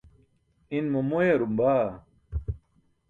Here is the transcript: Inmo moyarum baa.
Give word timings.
Inmo 0.77 0.99
moyarum 1.09 1.53
baa. 1.59 1.89